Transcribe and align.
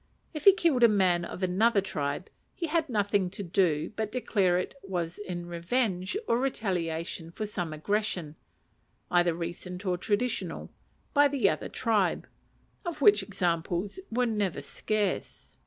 If 0.33 0.45
he 0.45 0.53
killed 0.53 0.81
a 0.81 0.87
man 0.87 1.23
of 1.23 1.43
another 1.43 1.79
tribe, 1.79 2.31
he 2.55 2.65
had 2.65 2.89
nothing 2.89 3.29
to 3.29 3.43
do 3.43 3.93
but 3.95 4.11
declare 4.11 4.57
it 4.57 4.73
was 4.81 5.19
in 5.19 5.45
revenge 5.45 6.17
or 6.27 6.39
retaliation 6.39 7.29
for 7.29 7.45
some 7.45 7.71
aggression, 7.71 8.35
either 9.11 9.35
recent 9.35 9.85
or 9.85 9.99
traditional, 9.99 10.71
by 11.13 11.27
the 11.27 11.47
other 11.51 11.69
tribe; 11.69 12.27
of 12.83 12.99
which 12.99 13.21
examples 13.21 13.99
were 14.09 14.25
never 14.25 14.63
scarce. 14.63 15.59